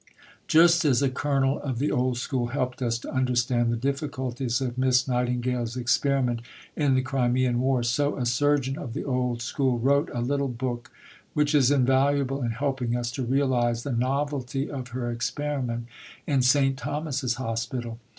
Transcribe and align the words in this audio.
Just 0.47 0.83
as 0.83 1.03
a 1.03 1.11
Colonel 1.11 1.61
of 1.61 1.77
the 1.77 1.91
old 1.91 2.17
school 2.17 2.47
helped 2.47 2.81
us 2.81 2.97
to 2.97 3.11
understand 3.13 3.71
the 3.71 3.75
difficulties 3.77 4.59
of 4.59 4.75
Miss 4.75 5.07
Nightingale's 5.07 5.77
experiment 5.77 6.41
in 6.75 6.95
the 6.95 7.03
Crimean 7.03 7.59
War, 7.59 7.83
so 7.83 8.17
a 8.17 8.25
Surgeon 8.25 8.79
of 8.79 8.93
the 8.93 9.03
old 9.03 9.43
school 9.43 9.77
wrote 9.77 10.09
a 10.11 10.19
little 10.21 10.47
book 10.47 10.89
which 11.35 11.53
is 11.53 11.69
invaluable 11.69 12.41
in 12.41 12.49
helping 12.49 12.95
us 12.95 13.11
to 13.11 13.23
realize 13.23 13.83
the 13.83 13.91
novelty 13.93 14.71
of 14.71 14.87
her 14.87 15.11
experiment 15.11 15.85
in 16.25 16.41
St. 16.41 16.75
Thomas's 16.77 17.35
Hospital. 17.35 17.99